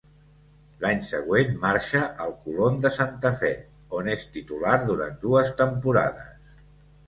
L'any 0.85 1.03
següent 1.07 1.51
marxa 1.65 2.01
al 2.25 2.33
Colón 2.47 2.81
de 2.87 2.93
Santa 2.97 3.33
Fe, 3.43 3.53
on 4.01 4.11
és 4.17 4.27
titular 4.41 4.75
durant 4.91 5.17
dues 5.31 5.57
temporades. 5.65 6.61